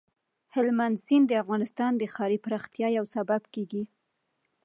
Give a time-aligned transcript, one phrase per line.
[0.53, 3.83] هلمند سیند د افغانستان د ښاري پراختیا یو سبب کېږي.